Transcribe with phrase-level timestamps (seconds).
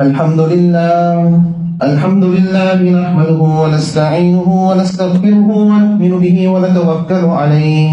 [0.00, 1.42] الحمد لله
[1.82, 7.90] الحمد لله نحمده ونستعينه ونستغفره ونؤمن به ونتوكل عليه.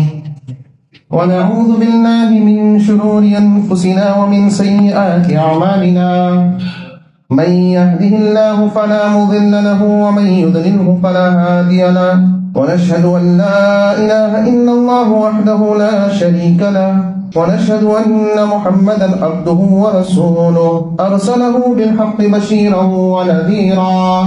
[1.12, 6.10] ونعوذ بالله من شرور أنفسنا ومن سيئات أعمالنا.
[7.32, 12.47] من يهده الله فلا مضل له ومن يضلله فلا هادي له.
[12.58, 16.94] ونشهد أن لا إله إلا الله وحده لا شريك له.
[17.36, 20.96] ونشهد أن محمدا عبده ورسوله.
[21.00, 24.26] أرسله بالحق بشيرا ونذيرا.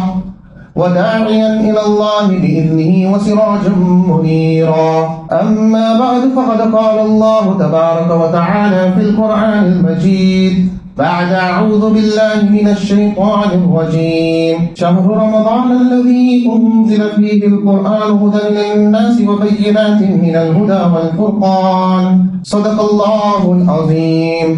[0.76, 3.74] وداعيا إلى الله بإذنه وسراجا
[4.08, 4.90] منيرا.
[5.32, 13.48] أما بعد فقد قال الله تبارك وتعالى في القرآن المجيد بعد أعوذ بالله من الشيطان
[13.60, 14.56] الرجيم.
[14.74, 22.26] شهر رمضان الذي أنزل فيه القرآن هدى للناس وبينات من الهدى والفرقان.
[22.42, 24.48] صدق الله العظيم.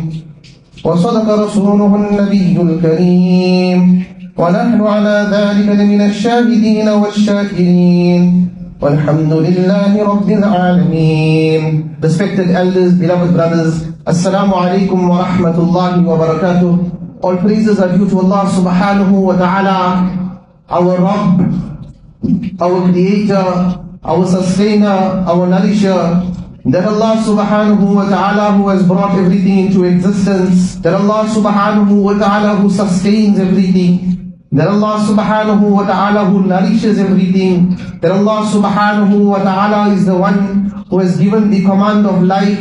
[0.85, 4.05] وصدق رسوله النبي الكريم.
[4.39, 8.23] ونحن على ذلك لمن الشاهدين والشاكرين.
[8.83, 11.63] والحمد لله رب العالمين
[12.03, 17.23] Respected elders, beloved brothers, Assalamu alaikum wa rahmatullahi wa barakatuh.
[17.23, 20.35] All praises are due to Allah subhanahu wa ta'ala,
[20.69, 21.39] our Rabb,
[22.61, 26.27] our Creator, our Sustainer, our Nourisher,
[26.67, 32.19] that Allah subhanahu wa ta'ala who has brought everything into existence, that Allah subhanahu wa
[32.19, 39.25] ta'ala who sustains everything, that Allah subhanahu wa ta'ala who nourishes everything, that Allah subhanahu
[39.25, 42.61] wa ta'ala is the one who has given the command of life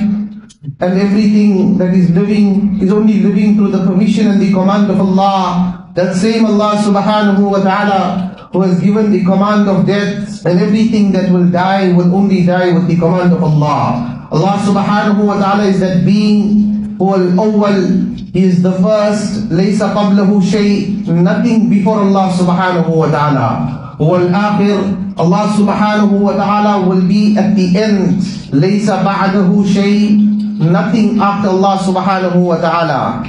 [0.79, 5.01] and everything that is living is only living through the permission and the command of
[5.01, 5.91] Allah.
[5.95, 11.11] That same Allah subhanahu wa ta'ala who has given the command of death and everything
[11.11, 14.29] that will die will only die with the command of Allah.
[14.31, 19.91] Allah subhanahu wa ta'ala is that being who al awwal he is the first, laysa
[19.93, 23.97] qablahu shay, nothing before Allah subhanahu wa ta'ala.
[23.99, 28.21] Akhir, Allah subhanahu wa ta'ala will be at the end,
[28.55, 30.15] laysa ba'dahu shay,
[30.63, 33.23] nothing after Allah subhanahu wa ta'ala.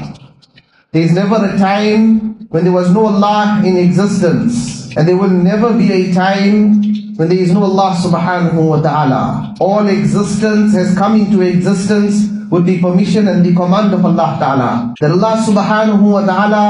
[0.93, 4.95] There is never a time when there was no Allah in existence.
[4.95, 9.57] And there will never be a time when there is no Allah subhanahu wa ta'ala.
[9.59, 14.95] All existence has come into existence with the permission and the command of Allah ta'ala.
[15.01, 16.65] That Allah subhanahu wa ta'ala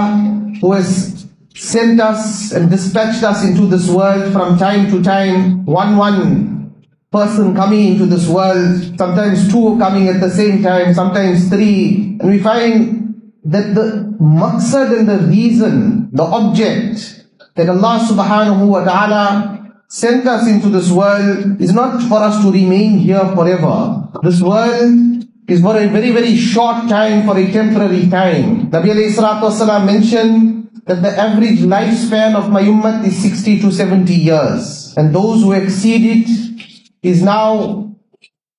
[0.60, 1.26] who has
[1.56, 6.71] sent us and dispatched us into this world from time to time, one one
[7.10, 12.16] person coming into this world, sometimes two coming at the same time, sometimes three.
[12.21, 17.26] And we find that the maqsad and the reason, the object
[17.56, 22.53] that Allah subhanahu wa ta'ala sent us into this world is not for us to
[22.53, 24.09] remain here forever.
[24.22, 28.70] This world is for a very, very short time, for a temporary time.
[28.70, 34.14] Nabi alayhi salatu mentioned that the average lifespan of my ummah is 60 to 70
[34.14, 34.94] years.
[34.96, 37.94] And those who exceed it is now,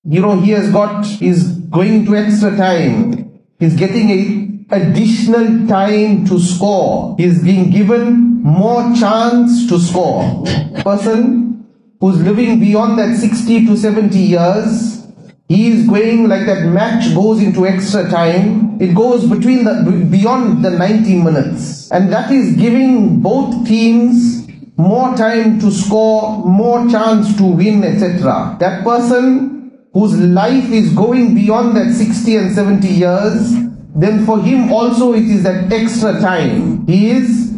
[0.04, 1.44] you know, he has got, he's
[1.78, 3.42] going to extra time.
[3.60, 7.16] He's getting a additional time to score.
[7.18, 10.46] He's being given more chance to score.
[10.84, 11.66] Person
[12.00, 15.03] who's living beyond that 60 to 70 years,
[15.50, 18.82] he is going like that match goes into extra time.
[18.82, 21.92] It goes between the, beyond the 90 minutes.
[21.92, 28.58] And that is giving both teams more time to score, more chance to win, etc.
[28.60, 33.54] That person whose life is going beyond that 60 and 70 years,
[33.96, 36.88] then for him also it is that extra time.
[36.88, 37.54] He is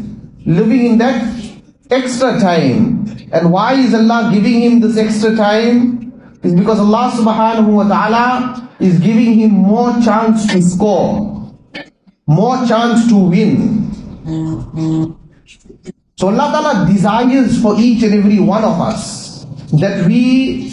[0.45, 1.33] living in that
[1.91, 3.05] extra time.
[3.31, 6.04] And why is Allah giving him this extra time?
[6.45, 11.51] It's because Allah subhanahu wa ta'ala is giving him more chance to score,
[12.27, 13.89] more chance to win.
[16.17, 19.45] So Allah Ta'ala desires for each and every one of us
[19.81, 20.71] that we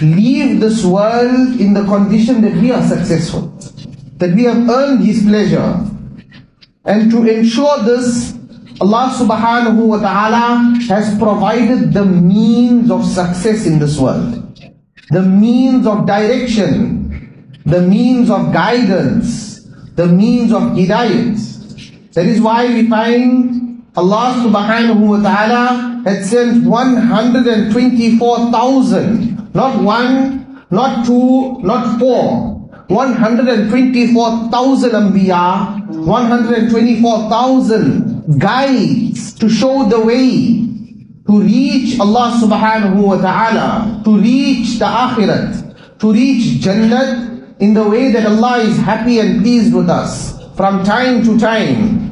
[0.00, 3.52] leave this world in the condition that we are successful,
[4.16, 5.84] that we have earned His pleasure.
[6.84, 8.34] And to ensure this,
[8.80, 14.49] Allah subhanahu wa ta'ala has provided the means of success in this world,
[15.10, 19.60] the means of direction, the means of guidance,
[19.96, 21.36] the means of hidayat.
[22.14, 31.04] That is why we find Allah subhanahu wa ta'ala had sent 124,000, not one, not
[31.06, 32.58] two, not four.
[32.86, 40.66] 124,000 Anbiya, 124,000 guides to show the way
[41.30, 44.02] to reach Allah subhanahu wa ta'ala.
[44.02, 45.62] to reach the akhirat,
[46.02, 50.82] to reach Jannat in the way that Allah is happy and pleased with us from
[50.82, 52.10] time to time.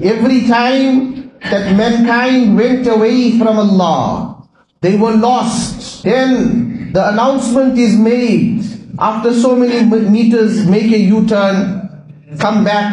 [0.00, 4.40] Every time that mankind went away from Allah,
[4.80, 6.02] they were lost.
[6.04, 8.64] Then the announcement is made
[8.98, 11.90] after so many meters, make a U-turn,
[12.40, 12.88] come back,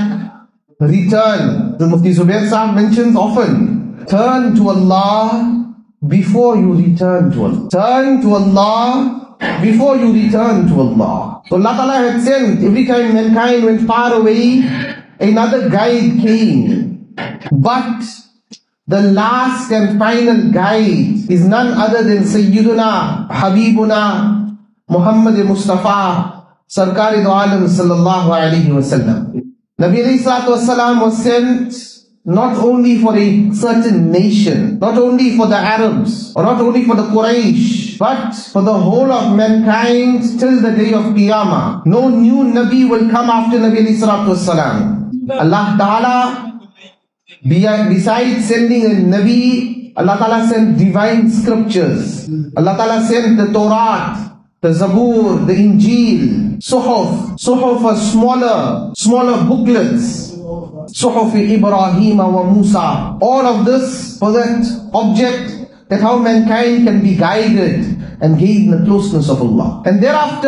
[0.80, 1.78] return.
[1.78, 5.74] The Mufti Zubair Sahib mentions often, turn to Allah
[6.08, 7.70] before you return to Allah.
[7.70, 11.42] Turn to Allah before you return to Allah.
[11.48, 14.64] So Allah Ta'ala had sent, every time mankind went far away,
[15.20, 17.14] another guide came.
[17.52, 18.02] But
[18.88, 24.58] the last and final guide is none other than Sayyiduna Habibuna
[24.90, 26.44] Muhammad Mustafa
[26.78, 29.42] Alam Sallallahu Alaihi Wasallam.
[29.80, 36.34] Nabi Wasallam was sent not only for a certain nation, not only for the Arabs,
[36.36, 40.94] or not only for the Quraysh, but for the whole of mankind till the day
[40.94, 41.86] of Qiyamah.
[41.86, 45.30] No new Nabi will come after Nabi Wasallam.
[45.32, 46.70] Allah Ta'ala,
[47.44, 52.30] besides sending a Nabi, Allah Ta'ala sent divine scriptures.
[52.56, 57.34] Allah Ta'ala sent the Torah, the Zabur, the Injil, Suhuf.
[57.40, 60.31] Suhuf are smaller, smaller booklets.
[60.92, 63.18] Suhuf Ibrahim wa Musa.
[63.22, 67.84] All of this that object that how mankind can be guided
[68.22, 69.84] and gain the closeness of Allah.
[69.86, 70.48] And thereafter,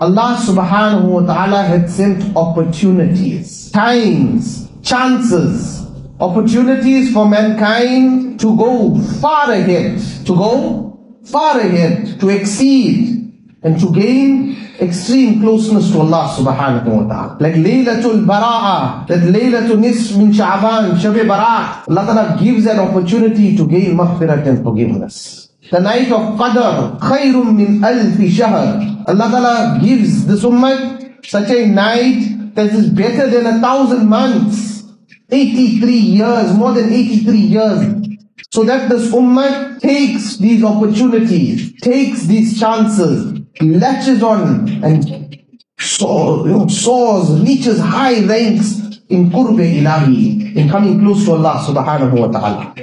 [0.00, 5.86] Allah subhanahu wa ta'ala had sent opportunities, times, chances,
[6.20, 13.32] opportunities for mankind to go far ahead, to go far ahead, to exceed,
[13.62, 17.36] and to gain extreme closeness to Allah subhanahu wa ta'ala.
[17.40, 21.88] Like Laylatul Bara'a, that Laylatul Nisf min Sha'ban, Shabi Barat.
[21.88, 25.50] Allah ta'ala gives an opportunity to gain maghfirat and forgiveness.
[25.70, 28.78] The night of Qadr, khayrum min alfi shahr.
[29.06, 34.84] Allah ta'ala gives this ummah such a night that is better than a thousand months.
[35.30, 38.08] 83 years, more than 83 years.
[38.50, 45.39] So that this ummah takes these opportunities, takes these chances, latches on and
[45.79, 51.63] soars, you know, soars, reaches high ranks in qurbe ilahi, in coming close to Allah
[51.65, 52.75] subhanahu wa ta'ala.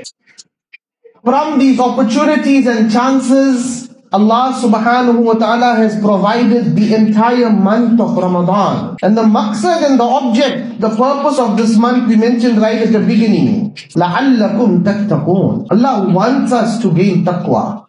[1.25, 8.17] From these opportunities and chances, Allah subhanahu wa ta'ala has provided the entire month of
[8.17, 8.97] Ramadan.
[9.03, 12.93] And the maqsad and the object, the purpose of this month we mentioned right at
[12.93, 13.75] the beginning.
[13.99, 17.80] لَعَلَّكُمْ تَتَّقُونَ Allah wants us to gain taqwa.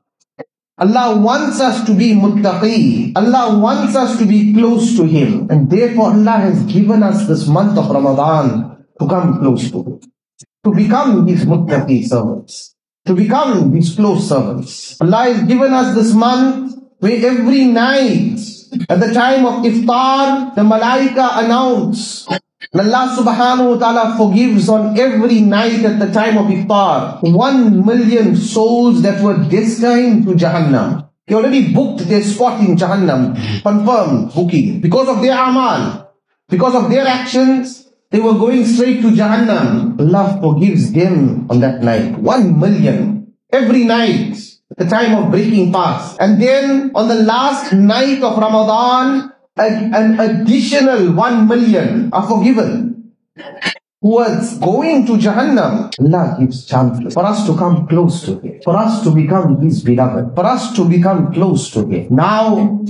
[0.78, 3.12] Allah wants us to be muttaqi.
[3.14, 5.48] Allah wants us to be close to Him.
[5.50, 10.00] And therefore Allah has given us this month of Ramadan to come close to Him.
[10.64, 12.74] To become His muttaqi servants.
[13.06, 15.00] To become His close servants.
[15.00, 18.38] Allah has given us this month where every night
[18.88, 22.26] at the time of iftar, the malaika announce
[22.70, 28.36] Allah subhanahu wa ta'ala forgives on every night at the time of iftar one million
[28.38, 31.10] souls that were destined to Jahannam.
[31.26, 34.80] They already booked their spot in Jahannam, confirmed booking.
[34.80, 36.14] Because of their amal,
[36.48, 39.98] because of their actions, they were going straight to Jahannam.
[39.98, 42.18] Allah forgives them on that night.
[42.18, 43.34] One million.
[43.50, 44.38] Every night,
[44.70, 46.16] at the time of breaking fast.
[46.20, 53.12] And then on the last night of Ramadan, an additional one million are forgiven.
[54.00, 58.60] Who was going to Jahannam, Allah gives chances for us to come close to Him,
[58.64, 62.08] for us to become His beloved, for us to become close to Him.
[62.10, 62.82] Now,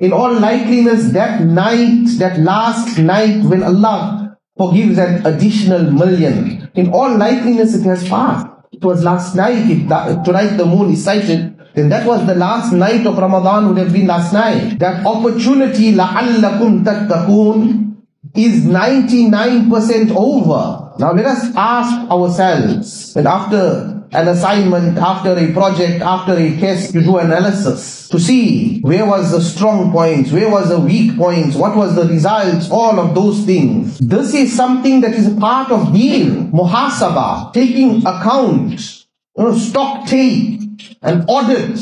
[0.00, 6.92] in all likeliness, that night, that last night when Allah forgives an additional million, in
[6.92, 8.48] all likeliness it has passed.
[8.72, 9.86] It was last night, if
[10.24, 13.93] tonight the moon is sighted, then that was the last night of Ramadan would have
[13.93, 14.79] been last night.
[14.79, 17.95] That opportunity, لَعَلَّكُمْ تَتَّقُونَ
[18.35, 20.93] is 99% over.
[20.99, 26.93] Now let us ask ourselves, that after an assignment, after a project, after a test,
[26.93, 31.55] you do analysis to see where was the strong points, where was the weak points,
[31.55, 33.99] what was the results, all of those things.
[33.99, 39.05] This is something that is a part of deen, muhasabah, taking account,
[39.37, 40.59] you know, stock take,
[41.02, 41.78] an audit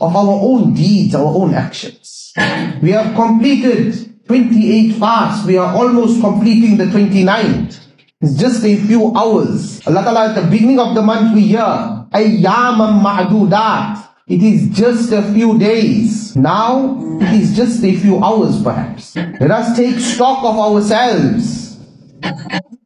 [0.00, 2.32] of our own deeds, our own actions.
[2.82, 5.46] We have completed 28 fasts.
[5.46, 7.80] We are almost completing the 29th.
[8.20, 9.86] It's just a few hours.
[9.86, 14.02] Allah Ta'ala at the beginning of the month we hear, Ayyamam ma'dudat.
[14.26, 16.34] It is just a few days.
[16.34, 19.14] Now, it is just a few hours perhaps.
[19.16, 21.78] Let us take stock of ourselves.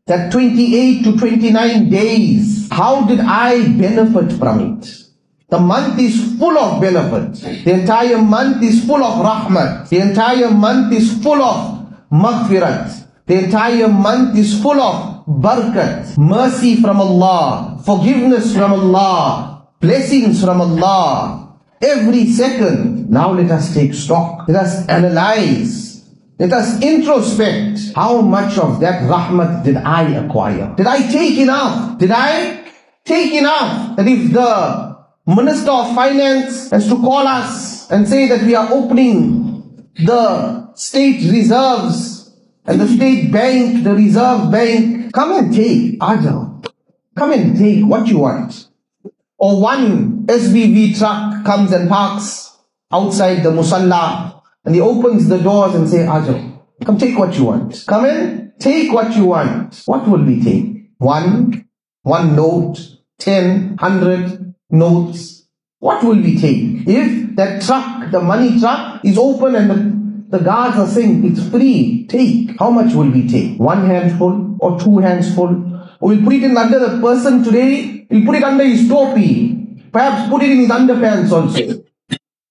[0.07, 5.08] That 28 to 29 days, how did I benefit from it?
[5.51, 7.41] The month is full of benefits.
[7.41, 9.89] The entire month is full of rahmat.
[9.89, 13.07] The entire month is full of maghfirat.
[13.27, 20.61] The entire month is full of barakat, mercy from Allah, forgiveness from Allah, blessings from
[20.61, 21.57] Allah.
[21.81, 23.09] Every second.
[23.11, 24.49] Now let us take stock.
[24.49, 26.05] Let us analyze.
[26.39, 27.95] Let us introspect.
[27.95, 30.75] How much of that rahmat did I acquire?
[30.77, 31.99] Did I take enough?
[31.99, 32.65] Did I
[33.05, 33.97] take enough?
[33.97, 34.88] That if the
[35.29, 41.31] Minister of Finance has to call us and say that we are opening the state
[41.31, 45.13] reserves and the state bank, the reserve bank.
[45.13, 46.65] Come and take, Ajal.
[47.15, 48.69] Come and take what you want.
[49.37, 52.57] Or one SBV truck comes and parks
[52.91, 57.45] outside the musalla and he opens the doors and say, Ajal, come take what you
[57.45, 57.85] want.
[57.87, 59.83] Come in, take what you want.
[59.85, 60.89] What will we take?
[60.97, 61.69] One,
[62.01, 62.79] one note,
[63.19, 65.47] ten, hundred, notes,
[65.79, 66.87] what will we take?
[66.87, 71.49] If that truck, the money truck, is open and the, the guards are saying it's
[71.49, 72.59] free, take.
[72.59, 73.59] How much will we take?
[73.59, 75.65] One handful or two hands full?
[76.01, 79.55] Or we'll put it in under the person today, we'll put it under his topi.
[79.93, 81.85] Perhaps put it in his underpants also.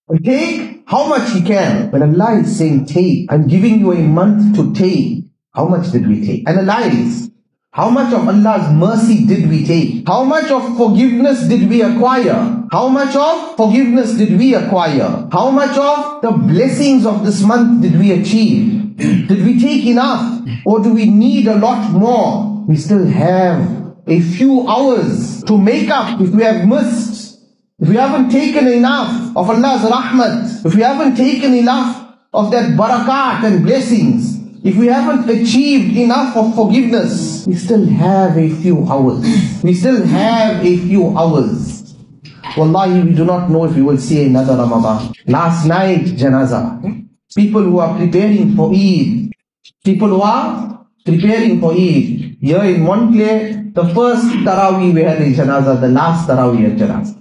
[0.08, 1.90] And take how much he can.
[1.90, 5.24] When Allah is saying take, I'm giving you a month to take.
[5.54, 6.48] How much did we take?
[6.48, 7.30] Analyze.
[7.78, 10.04] How much of Allah's mercy did we take?
[10.04, 12.66] How much of forgiveness did we acquire?
[12.72, 15.28] How much of forgiveness did we acquire?
[15.30, 18.96] How much of the blessings of this month did we achieve?
[19.28, 20.42] did we take enough?
[20.66, 22.64] Or do we need a lot more?
[22.66, 27.38] We still have a few hours to make up if we have missed.
[27.78, 32.70] If we haven't taken enough of Allah's rahmat, if we haven't taken enough of that
[32.70, 38.86] barakat and blessings, if we haven't achieved enough of forgiveness, we still have a few
[38.90, 39.24] hours.
[39.62, 41.94] We still have a few hours.
[42.56, 45.12] Wallahi, we do not know if we will see another Ramadan.
[45.26, 47.06] Last night, janazah.
[47.36, 49.30] People who are preparing for Eid.
[49.84, 52.36] People who are preparing for Eid.
[52.40, 57.14] Here in Montclair, the first Taraweeh we had in janazah, the last Taraweeh at janazah.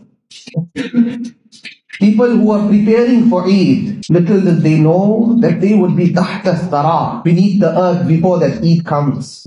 [2.00, 6.56] People who are preparing for Eid, little did they know that they would be tahta
[6.70, 9.46] thara, beneath the earth before that Eid comes.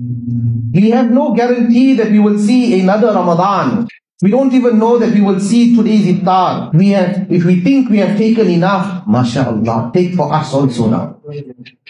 [0.73, 3.87] We have no guarantee that we will see another Ramadan.
[4.21, 6.73] We don't even know that we will see today's iftar.
[6.73, 11.17] We have, if we think we have taken enough, mashallah, take for us also now.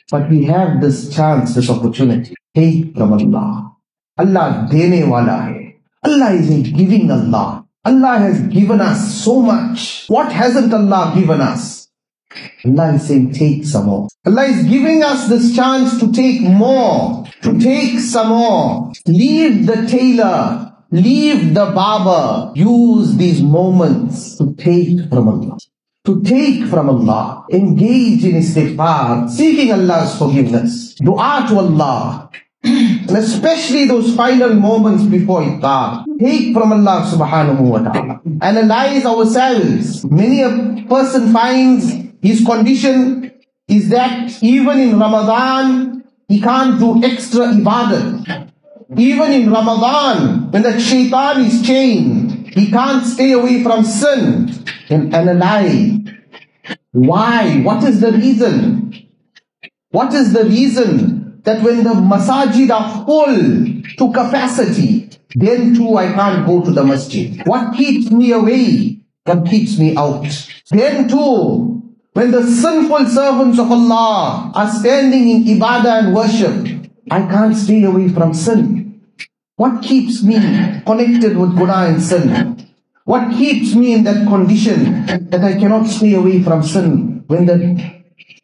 [0.10, 2.36] But we have this chance, this opportunity.
[2.54, 3.76] Take from Allah.
[4.18, 5.76] Allah dene wala hai.
[6.04, 7.61] Allah is a giving Allah.
[7.84, 10.06] Allah has given us so much.
[10.08, 11.90] What hasn't Allah given us?
[12.64, 14.08] Allah is saying, take some more.
[14.26, 18.92] Allah is giving us this chance to take more, to take some more.
[19.08, 22.54] Leave the tailor, leave the barber.
[22.56, 25.58] Use these moments to take from Allah.
[26.06, 27.46] To take from Allah.
[27.52, 30.96] Engage in istighfar, seeking Allah's forgiveness.
[30.96, 32.30] Dua to Allah.
[32.64, 36.06] And especially those final moments before iftar.
[36.20, 38.22] Take from Allah subhanahu wa ta'ala.
[38.40, 40.06] Analyze ourselves.
[40.06, 41.92] Many a person finds
[42.22, 43.34] his condition
[43.68, 48.48] is that even in Ramadan, he can't do extra ibadah.
[48.96, 54.54] Even in Ramadan, when the shaitan is chained, he can't stay away from sin.
[54.90, 55.98] And analyze.
[56.92, 57.62] Why?
[57.62, 59.08] What is the reason?
[59.90, 61.11] What is the reason?
[61.44, 63.36] That when the masajid are full
[63.98, 67.42] to capacity, then too I can't go to the masjid.
[67.46, 69.00] What keeps me away?
[69.24, 70.28] What keeps me out?
[70.70, 71.82] Then too,
[72.14, 77.84] when the sinful servants of Allah are standing in ibadah and worship, I can't stay
[77.84, 79.02] away from sin.
[79.56, 80.36] What keeps me
[80.86, 82.58] connected with guna and sin?
[83.06, 88.01] What keeps me in that condition that I cannot stay away from sin when the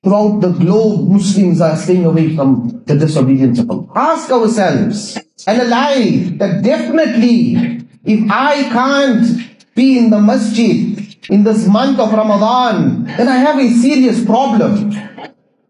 [0.08, 3.88] throughout the globe, Muslims are staying away from the disobedience of Allah.
[3.94, 10.98] Ask ourselves, analyze that definitely, if I can't be in the masjid
[11.30, 14.96] in this month of Ramadan, then I have a serious problem.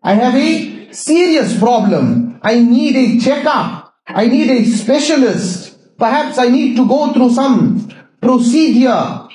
[0.03, 2.39] I have a serious problem.
[2.43, 3.95] I need a checkup.
[4.05, 5.97] I need a specialist.
[5.97, 7.91] Perhaps I need to go through some
[8.21, 9.26] procedure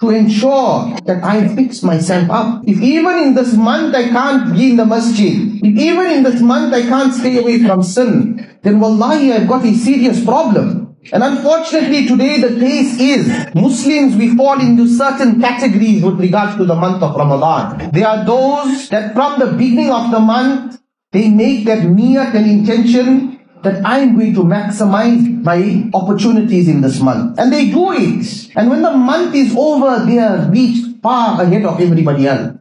[0.00, 2.62] to ensure that I fix myself up.
[2.66, 6.40] If even in this month I can't be in the masjid, if even in this
[6.40, 10.96] month I can't stay away from sin, then wallahi I've got a serious problem.
[11.12, 16.66] And unfortunately today the case is Muslims we fall into certain categories with regards to
[16.66, 17.90] the month of Ramadan.
[17.92, 20.78] There are those that from the beginning of the month
[21.12, 27.00] they make that niyat and intention that I'm going to maximize my opportunities in this
[27.00, 27.38] month.
[27.38, 28.50] And they do it.
[28.56, 32.58] And when the month is over, they have reached far ahead of everybody else.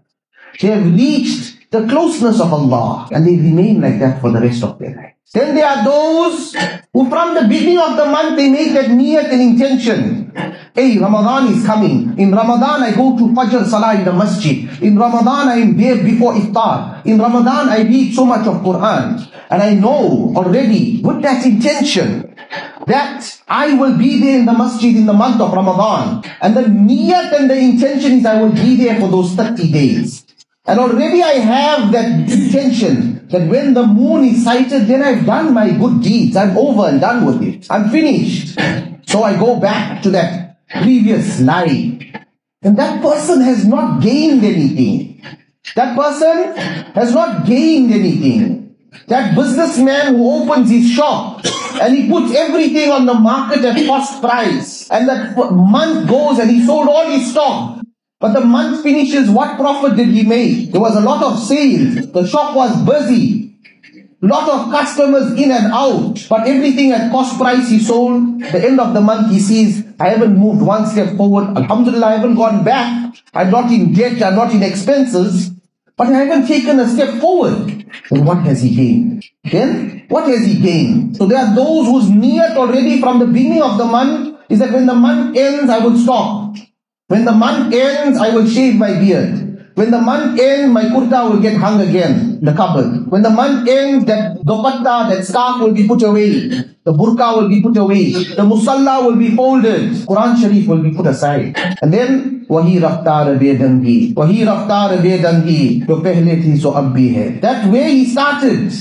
[0.62, 4.64] They have reached the closeness of Allah and they remain like that for the rest
[4.64, 5.15] of their life.
[5.34, 6.54] Then there are those
[6.94, 10.32] who from the beginning of the month they make that niyat and intention.
[10.74, 12.18] Hey, Ramadan is coming.
[12.20, 14.70] In Ramadan I go to Fajr Salah in the masjid.
[14.84, 17.06] In Ramadan I am there before iftar.
[17.06, 19.26] In Ramadan I read so much of Quran.
[19.50, 22.36] And I know already with that intention
[22.88, 26.24] that I will be there in the masjid in the month of Ramadan.
[26.42, 30.25] And the niyat and the intention is I will be there for those 30 days.
[30.68, 35.54] And already I have that intention that when the moon is sighted, then I've done
[35.54, 36.36] my good deeds.
[36.36, 37.68] I'm over and done with it.
[37.70, 38.58] I'm finished.
[39.08, 42.02] So I go back to that previous life.
[42.64, 45.24] And that person has not gained anything.
[45.76, 46.56] That person
[46.96, 48.76] has not gained anything.
[49.08, 51.46] That businessman who opens his shop
[51.80, 56.50] and he puts everything on the market at cost price and that month goes and
[56.50, 57.85] he sold all his stock
[58.20, 60.72] but the month finishes, what profit did he make?
[60.72, 62.12] There was a lot of sales.
[62.12, 63.54] The shop was busy.
[64.22, 66.26] Lot of customers in and out.
[66.30, 68.40] But everything at cost price he sold.
[68.42, 71.58] The end of the month he sees, I haven't moved one step forward.
[71.58, 73.14] Alhamdulillah, I haven't gone back.
[73.34, 75.52] I'm not in debt, I'm not in expenses.
[75.98, 77.86] But I haven't taken a step forward.
[78.10, 79.26] Then what has he gained?
[79.44, 81.18] Then what has he gained?
[81.18, 84.72] So there are those whose niyat already from the beginning of the month is that
[84.72, 86.56] when the month ends, I will stop.
[87.08, 89.46] When the month ends, I will shave my beard.
[89.76, 93.12] When the month ends, my kurta will get hung again, the cupboard.
[93.12, 96.50] When the month ends, that dupatta, that scarf will be put away.
[96.84, 98.14] The burqa will be put away.
[98.14, 99.92] The musalla will be folded.
[100.08, 101.56] Quran Sharif will be put aside.
[101.84, 104.16] And then, wahi raftar bedangi.
[104.16, 105.86] Wahi raftar bedangi.
[105.86, 107.40] Jo pehle thi so ab bhi hai.
[107.40, 108.74] That way he started.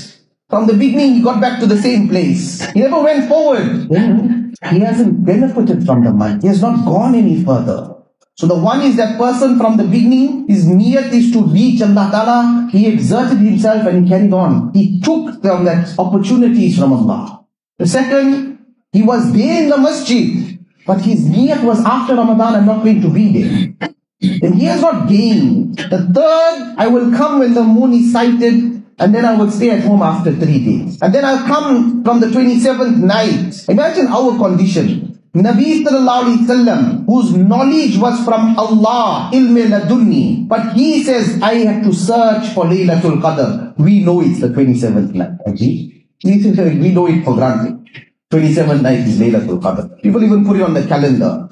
[0.49, 2.65] From the beginning, he got back to the same place.
[2.71, 3.87] He never went forward.
[4.71, 6.41] He hasn't benefited from the month.
[6.41, 7.94] He has not gone any further
[8.35, 12.09] so the one is that person from the beginning, his niyat is to reach Allah
[12.11, 12.67] Ta'ala.
[12.69, 14.73] He exerted himself and he carried on.
[14.73, 17.45] He took from that opportunities from Allah.
[17.79, 18.59] The second,
[18.91, 23.01] he was there in the masjid, but his niyat was after Ramadan, I'm not going
[23.01, 23.89] to be there.
[24.41, 25.77] Then he has not gained.
[25.77, 29.69] The third, I will come when the moon is sighted and then I will stay
[29.71, 31.01] at home after three days.
[31.01, 33.69] And then I'll come from the 27th night.
[33.69, 35.14] Imagine our condition.
[35.35, 41.91] Nabi sallallahu whose knowledge was from Allah, ilm ladunni, but he says, I have to
[41.93, 43.77] search for Laylatul Qadr.
[43.77, 45.31] We know it's the 27th night.
[46.23, 47.85] We know it for granted.
[48.31, 50.01] 27th night is Laylatul Qadr.
[50.01, 51.49] People even put it on the calendar.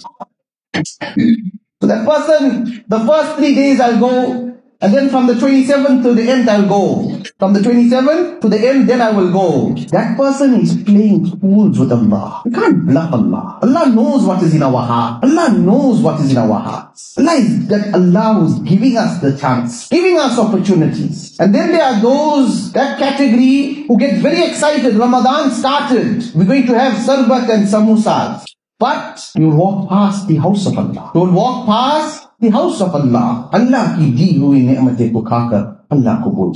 [1.84, 6.14] So that person, the first three days I'll go and then from the 27th to
[6.14, 7.24] the end, I'll go.
[7.40, 9.74] From the 27th to the end, then I will go.
[9.92, 12.42] That person is playing fools with Allah.
[12.46, 13.60] You can't bluff Allah.
[13.64, 15.24] Allah knows what is in our heart.
[15.24, 17.18] Allah knows what is in our hearts.
[17.18, 21.40] Allah is that Allah who's giving us the chance, giving us opportunities.
[21.40, 24.96] And then there are those, that category, who get very excited.
[24.96, 26.30] Ramadan started.
[26.36, 28.44] We're going to have sarbat and samosas.
[28.84, 31.16] But you walk past the house of Allah.
[31.16, 33.48] Don't walk past the house of Allah.
[33.56, 36.52] Allah ki di hui ni'mate ko khakar Allah ko bhul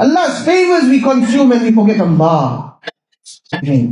[0.00, 2.80] Allah's favors we consume and we forget Allah.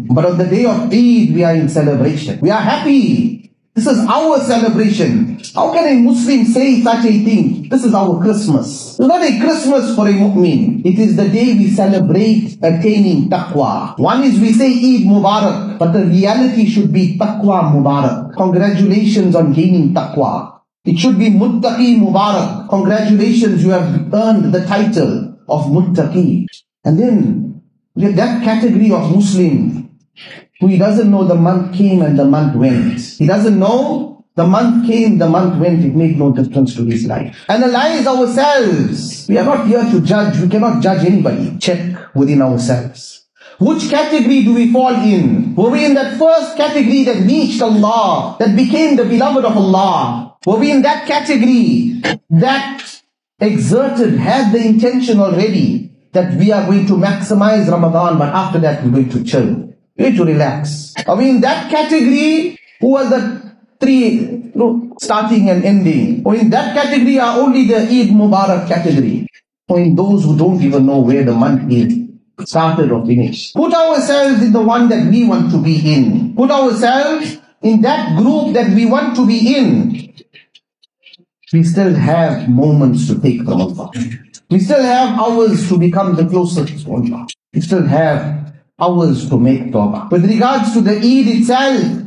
[0.09, 2.41] But on the day of Eid, we are in celebration.
[2.41, 3.48] We are happy.
[3.79, 5.38] This is our celebration.
[5.55, 7.69] How can a Muslim say such a thing?
[7.69, 8.99] This is our Christmas.
[8.99, 10.85] It's not a Christmas for a mu'min.
[10.85, 13.97] It is the day we celebrate attaining taqwa.
[13.97, 18.35] One is we say Eid Mubarak, but the reality should be taqwa Mubarak.
[18.35, 20.59] Congratulations on gaining taqwa.
[20.85, 22.69] It should be Muttaqi Mubarak.
[22.69, 26.47] Congratulations, you have earned the title of Muttaqi.
[26.85, 27.62] And then
[27.95, 29.78] that category of Muslim
[30.61, 33.01] who he doesn't know the month came and the month went.
[33.01, 37.07] He doesn't know the month came, the month went, it made no difference to his
[37.07, 37.44] life.
[37.49, 39.27] Analyze ourselves.
[39.29, 40.38] We are not here to judge.
[40.38, 41.59] We cannot judge anybody.
[41.59, 43.27] Check within ourselves.
[43.59, 45.57] Which category do we fall in?
[45.57, 50.37] Were we in that first category that reached Allah, that became the beloved of Allah?
[50.47, 53.01] Were we in that category that
[53.40, 58.85] exerted, had the intention already that we are going to maximize Ramadan, but after that
[58.85, 60.95] we're going to chill, going to relax?
[61.17, 66.23] We in that category who are the three, know, starting and ending?
[66.25, 69.27] Or in that category are only the Eid Mubarak category?
[69.69, 72.05] Or in those who don't even know where the month is?
[72.45, 73.53] started or finished.
[73.57, 76.37] Put ourselves in the one that we want to be in.
[76.37, 80.09] Put ourselves in that group that we want to be in
[81.53, 83.91] we still have moments to take from Allah.
[84.51, 87.27] We still have hours to become the closest to Allah.
[87.55, 88.48] We still have
[88.81, 90.11] hours to make tawbah.
[90.11, 92.07] With regards to the Eid itself,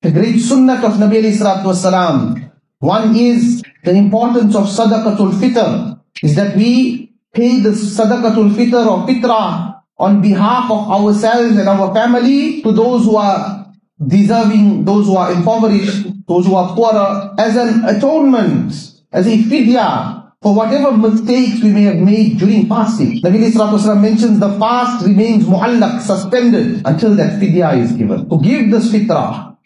[0.00, 6.56] the great sunnah of Nabi wasalam, one is the importance of sadaqatul fitr, is that
[6.56, 12.72] we pay the sadaqatul fitr or fitra on behalf of ourselves and our family to
[12.72, 13.72] those who are
[14.04, 18.72] deserving, those who are impoverished, those who are poorer, as an atonement,
[19.12, 23.22] as a fidya for whatever mistakes we may have made during fasting.
[23.22, 28.28] Nabi Wasallam mentions the fast remains mu'allaq, suspended until that fidya is given.
[28.28, 29.56] To give this fitrah,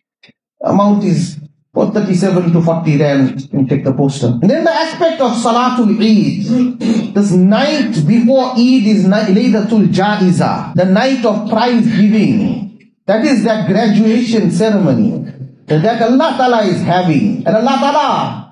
[0.60, 1.38] amount is
[1.72, 4.28] about 37 to 40 rand, you take the poster.
[4.28, 10.84] And then the aspect of Salatul Eid, this night before Eid is Laylatul Jaiza, the
[10.84, 12.92] night of prize giving.
[13.06, 15.32] That is that graduation ceremony
[15.66, 17.46] that Allah Ta'ala is having.
[17.46, 18.45] And Allah Ta'ala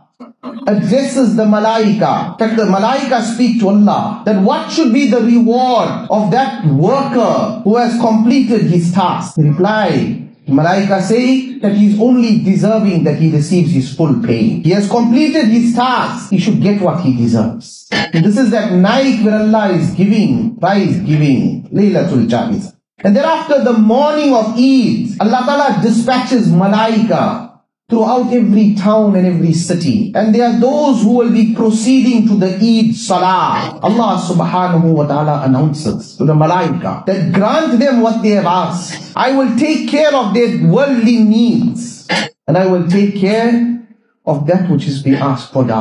[0.67, 2.37] addresses the malaika.
[2.39, 7.61] that the malaika speak to Allah that what should be the reward of that worker
[7.65, 9.37] who has completed his task.
[9.37, 14.61] He reply, Malaika say that he is only deserving that he receives his full pay.
[14.61, 16.31] He has completed his task.
[16.31, 17.89] He should get what he deserves.
[18.13, 22.77] This is that night where Allah is giving, prize giving, Laylatul Jaiza.
[22.99, 27.54] And thereafter the morning of Eid, Allah Ta'ala dispatches Malaika
[27.89, 30.13] throughout every town and every city.
[30.15, 33.79] And there are those who will be proceeding to the Eid Salah.
[33.83, 39.13] Allah subhanahu wa ta'ala announces to the Malaika that grant them what they have asked.
[39.15, 42.09] I will take care of their worldly needs.
[42.47, 43.87] And I will take care
[44.27, 45.75] of that which is being asked for the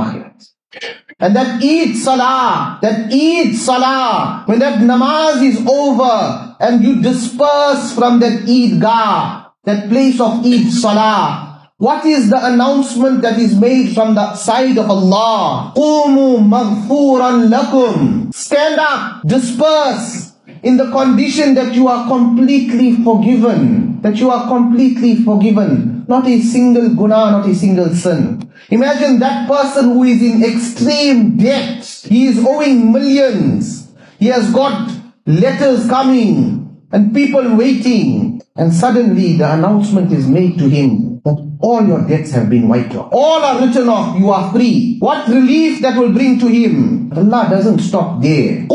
[1.20, 7.96] And that Eid Salah, that Eid Salah, when that namaz is over and you disperse
[7.96, 11.43] from that Eid Gah, that place of Eid Salah,
[11.83, 15.73] what is the announcement that is made from the side of Allah?
[15.77, 20.33] قُومُوا مَغْفُورًا لَكُمْ Stand up, disperse
[20.65, 24.01] in the condition that you are completely forgiven.
[24.03, 26.05] That you are completely forgiven.
[26.09, 28.51] Not a single guna, not a single sin.
[28.71, 31.85] Imagine that person who is in extreme debt.
[32.09, 33.93] He is owing millions.
[34.19, 34.91] He has got
[35.27, 38.43] letters coming and people waiting.
[38.57, 42.95] And suddenly the announcement is made to him that all your debts have been wiped
[42.95, 43.11] off.
[43.13, 44.19] All are written off.
[44.19, 44.99] You are free.
[45.01, 47.13] What relief that will bring to him.
[47.13, 48.67] Allah doesn't stop there.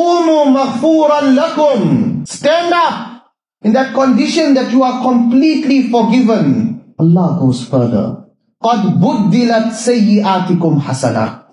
[2.25, 3.13] Stand up
[3.63, 6.93] in that condition that you are completely forgiven.
[6.99, 8.23] Allah goes further.
[8.63, 11.43] قَدْ بُدِّلَتْ سَيِّئَاتِكُمْ حَسَنًا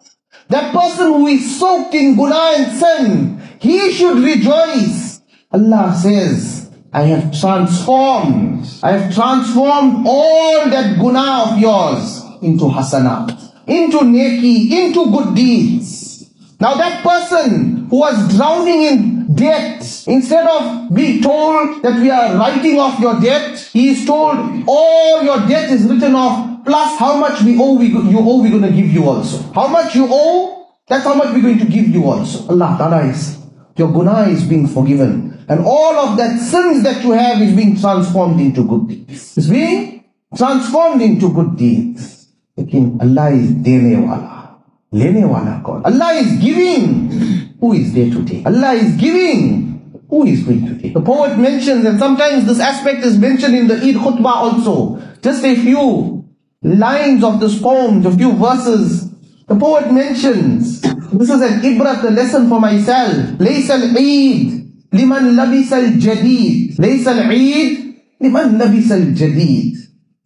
[0.48, 5.20] That person who is soaked in guna and sin, he should rejoice.
[5.52, 6.63] Allah says,
[6.95, 13.35] I have transformed, I have transformed all that guna of yours into hasanat,
[13.67, 16.31] into neki, into good deeds.
[16.57, 22.37] Now that person who was drowning in debt, instead of being told that we are
[22.37, 27.17] writing off your debt, he is told all your debt is written off, plus how
[27.17, 29.39] much we owe, we, you owe, we're going to give you also.
[29.51, 32.47] How much you owe, that's how much we're going to give you also.
[32.47, 33.37] Allah Ta'ala is,
[33.75, 35.34] your guna is being forgiven.
[35.47, 39.37] And all of that sins that you have is being transformed into good deeds.
[39.37, 40.03] It's being
[40.35, 42.27] transformed into good deeds.
[42.57, 44.57] Again, Allah is dene wala.
[44.91, 45.83] Lene wala God.
[45.85, 47.11] Allah is giving.
[47.59, 48.43] Who is there today?
[48.45, 49.73] Allah is giving.
[50.09, 50.89] Who is going today?
[50.93, 55.01] The poet mentions, and sometimes this aspect is mentioned in the Eid khutbah also.
[55.21, 56.23] Just a few
[56.61, 59.11] lines of this poem, a few verses.
[59.47, 63.39] The poet mentions, this is an ibrat, a lesson for myself.
[63.39, 64.64] Lays Eid.
[64.94, 67.78] لمن لبس الجديد ليس العيد
[68.20, 69.76] لمن لبس الجديد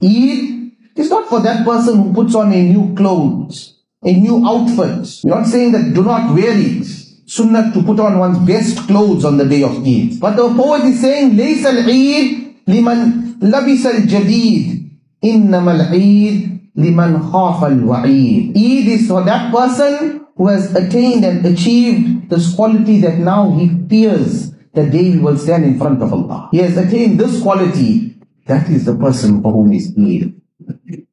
[0.04, 5.08] Eid is not for that person who puts on a new clothes, a new outfit.
[5.24, 6.86] We're not saying that do not wear it.
[7.26, 10.20] Sunnah to put on one's best clothes on the day of Eid.
[10.20, 14.90] But the poet is saying, ليس العيد لمن لبس الجديد
[15.24, 18.56] إنما العيد لمن خاف الوعيد.
[18.56, 23.70] Eid is for that person who has attained and achieved this quality that now he
[23.88, 26.48] fears the day he will stand in front of Allah.
[26.52, 28.16] He has attained this quality.
[28.46, 30.34] That is the person for whom is Eid.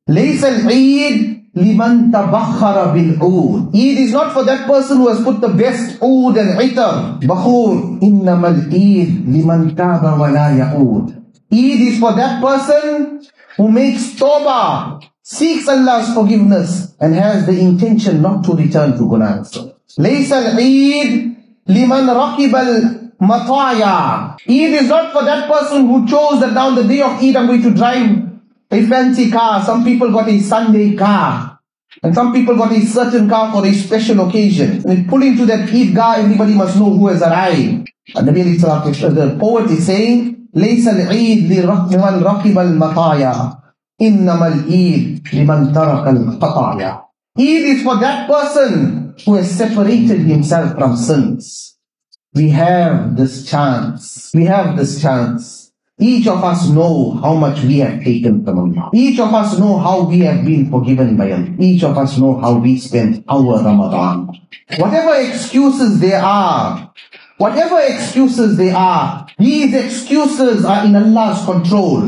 [0.07, 3.71] ليس العيد لمن تبخر بالعود.
[3.75, 7.19] Eid is not for that person who has put the best oud and itar.
[7.21, 11.13] بخور إنما العيد لمن تاب ولا يعود.
[11.53, 13.21] Eid is for that person
[13.57, 19.43] who makes tawbah, seeks Allah's forgiveness, and has the intention not to return to Guna.
[19.99, 21.34] ليس العيد
[21.67, 22.55] لمن ركب
[23.21, 24.34] mataya.
[24.47, 27.47] Eid is not for that person who chose that now the day of Eid I'm
[27.47, 28.29] going to drive
[28.71, 29.63] a fancy car.
[29.63, 31.60] Some people got a Sunday car.
[32.03, 34.81] And some people got a certain car for a special occasion.
[34.89, 37.88] And pull into that Eid car, everybody must know who has arrived.
[38.17, 43.57] النبي عليه الصلاة والسلام the poet is saying ليس العيد لمن ركب المطايا
[44.01, 47.01] إنما العيد لمن ترك الخطايا
[47.39, 51.74] Eid is for that person who has separated himself from sins.
[52.37, 54.31] We have this chance.
[54.35, 55.72] We have this chance.
[55.99, 58.90] Each of us know how much we have taken from Allah.
[58.92, 61.55] Each of us know how we have been forgiven by Allah.
[61.59, 64.29] Each of us know how we spent our Ramadan.
[64.77, 66.92] Whatever excuses there are,
[67.38, 72.03] whatever excuses there are, these excuses are in Allah's control.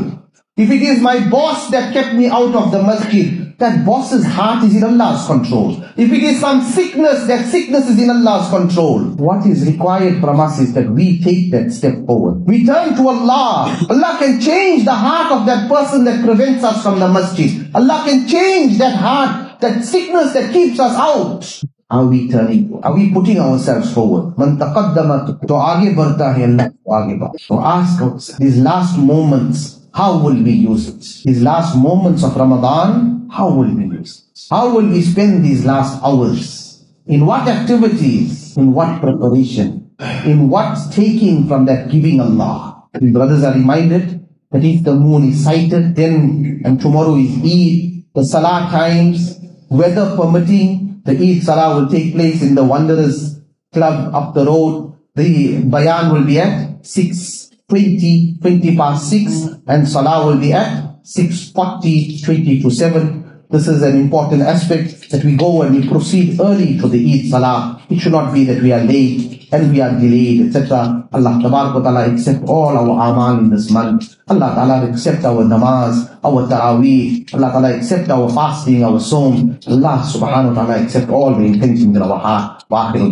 [0.55, 4.63] If it is my boss that kept me out of the masjid, that boss's heart
[4.63, 5.83] is in Allah's control.
[5.97, 9.03] If it is some sickness, that sickness is in Allah's control.
[9.19, 12.47] What is required from us is that we take that step forward.
[12.47, 13.77] We turn to Allah.
[13.89, 17.69] Allah can change the heart of that person that prevents us from the masjid.
[17.75, 21.43] Allah can change that heart, that sickness that keeps us out.
[21.91, 22.79] Are we turning?
[22.81, 24.37] Are we putting ourselves forward?
[24.37, 27.39] Man taqaddama to aage barta hai Allah to aage barta.
[27.41, 31.01] So ask ourselves, these last moments, how will we use it?
[31.25, 34.09] These last moments of Ramadan, how will we it?
[34.49, 36.85] How will we spend these last hours?
[37.05, 38.57] In what activities?
[38.57, 39.91] In what preparation?
[40.25, 42.83] In what taking from that giving Allah?
[42.93, 48.03] The brothers are reminded that if the moon is sighted, then and tomorrow is Eid,
[48.13, 49.39] the Salah times,
[49.69, 53.39] weather permitting, the Eid Salah will take place in the Wanderers
[53.71, 54.97] Club up the road.
[55.15, 60.89] The Bayan will be at 6 20, 20 past 6 and Salah will be at
[61.03, 63.18] 6.40, 20 to 7.
[63.51, 67.31] This is an important aspect that we go and we proceed early to the Eid
[67.31, 67.81] Salah.
[67.89, 71.09] It should not be that we are late and we are delayed, etc.
[71.11, 74.17] Allah Ta'ala accept all our amal in this month.
[74.27, 77.33] Allah Ta'ala accept our namaz, our taraweeh.
[77.33, 79.57] Allah Ta'ala accept our fasting, our sawm.
[79.65, 82.63] Allah Subhanahu wa Ta'ala accept all the intentions in our heart.
[82.69, 83.09] Wa akhiru